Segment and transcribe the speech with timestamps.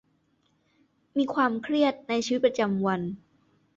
[1.17, 3.01] มีความเครียดในชีวิตประจำวัน